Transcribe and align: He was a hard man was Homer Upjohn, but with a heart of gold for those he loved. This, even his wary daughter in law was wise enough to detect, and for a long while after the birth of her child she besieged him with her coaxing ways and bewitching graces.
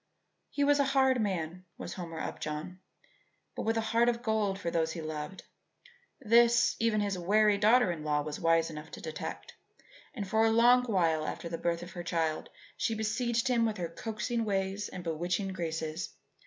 He 0.49 0.63
was 0.63 0.79
a 0.79 0.83
hard 0.97 1.21
man 1.21 1.65
was 1.77 1.93
Homer 1.93 2.19
Upjohn, 2.19 2.79
but 3.55 3.61
with 3.67 3.77
a 3.77 3.81
heart 3.93 4.09
of 4.09 4.23
gold 4.23 4.57
for 4.57 4.71
those 4.71 4.93
he 4.93 4.99
loved. 4.99 5.43
This, 6.19 6.75
even 6.79 7.01
his 7.01 7.19
wary 7.19 7.59
daughter 7.59 7.91
in 7.91 8.03
law 8.03 8.23
was 8.23 8.39
wise 8.39 8.71
enough 8.71 8.89
to 8.93 8.99
detect, 8.99 9.53
and 10.15 10.27
for 10.27 10.43
a 10.43 10.49
long 10.49 10.85
while 10.85 11.23
after 11.27 11.49
the 11.49 11.59
birth 11.59 11.83
of 11.83 11.91
her 11.91 12.01
child 12.03 12.49
she 12.75 12.95
besieged 12.95 13.47
him 13.47 13.63
with 13.63 13.77
her 13.77 13.89
coaxing 13.89 14.43
ways 14.43 14.89
and 14.89 15.03
bewitching 15.03 15.49
graces. 15.49 16.09